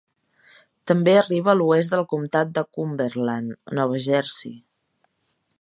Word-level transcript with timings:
També 0.91 1.13
arriba 1.17 1.51
a 1.53 1.55
l'oest 1.59 1.93
del 1.95 2.03
comtat 2.15 2.57
de 2.57 2.65
Cumberland, 2.79 3.55
Nova 3.81 4.03
Jersey. 4.11 4.59